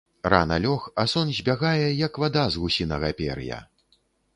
Рана 0.31 0.55
лёг, 0.63 0.87
а 1.03 1.05
сон 1.11 1.35
збягае, 1.41 1.87
як 2.07 2.13
вада 2.25 2.49
з 2.57 2.65
гусінага 2.65 3.17
пер'я. 3.23 3.67